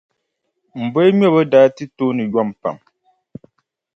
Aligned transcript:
M 0.79 0.83
boliŋmɛbo 0.93 1.39
daa 1.51 1.67
ti 1.75 1.83
tooni 1.97 2.23
yom 2.33 2.49
pam. 2.61 2.77